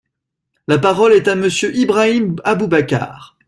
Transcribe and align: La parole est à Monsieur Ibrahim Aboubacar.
La 0.67 0.79
parole 0.79 1.13
est 1.13 1.27
à 1.27 1.35
Monsieur 1.35 1.75
Ibrahim 1.75 2.37
Aboubacar. 2.43 3.37